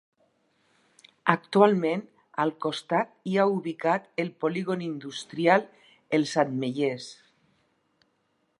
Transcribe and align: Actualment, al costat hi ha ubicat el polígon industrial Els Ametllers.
Actualment, 1.33 2.01
al 2.45 2.53
costat 2.65 3.11
hi 3.33 3.37
ha 3.37 3.45
ubicat 3.57 4.09
el 4.25 4.31
polígon 4.45 4.81
industrial 4.87 5.69
Els 6.19 6.35
Ametllers. 6.45 7.07